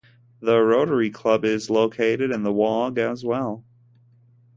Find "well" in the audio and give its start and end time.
3.23-3.63